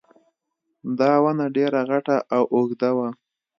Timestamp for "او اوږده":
2.35-2.89